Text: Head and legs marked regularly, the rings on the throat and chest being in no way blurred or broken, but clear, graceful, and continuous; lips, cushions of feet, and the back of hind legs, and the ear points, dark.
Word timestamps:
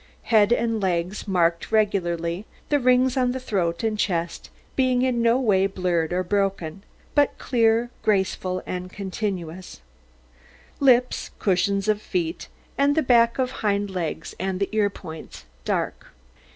Head 0.33 0.51
and 0.51 0.81
legs 0.81 1.27
marked 1.27 1.71
regularly, 1.71 2.47
the 2.69 2.79
rings 2.79 3.15
on 3.15 3.33
the 3.33 3.39
throat 3.39 3.83
and 3.83 3.99
chest 3.99 4.49
being 4.75 5.03
in 5.03 5.21
no 5.21 5.39
way 5.39 5.67
blurred 5.67 6.11
or 6.11 6.23
broken, 6.23 6.81
but 7.13 7.37
clear, 7.37 7.91
graceful, 8.01 8.63
and 8.65 8.89
continuous; 8.91 9.81
lips, 10.79 11.29
cushions 11.37 11.87
of 11.87 12.01
feet, 12.01 12.47
and 12.79 12.95
the 12.95 13.03
back 13.03 13.37
of 13.37 13.51
hind 13.61 13.91
legs, 13.91 14.33
and 14.39 14.59
the 14.59 14.69
ear 14.71 14.89
points, 14.89 15.45
dark. 15.65 16.07